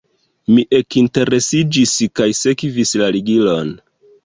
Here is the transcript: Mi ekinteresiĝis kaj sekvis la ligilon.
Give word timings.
Mi 0.53 0.63
ekinteresiĝis 0.77 1.95
kaj 2.21 2.29
sekvis 2.41 2.97
la 3.05 3.13
ligilon. 3.19 3.73